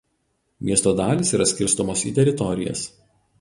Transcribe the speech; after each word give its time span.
Miesto 0.69 0.93
dalys 0.99 1.33
yra 1.39 1.47
skirstomos 1.51 2.05
į 2.11 2.15
teritorijas. 2.21 2.89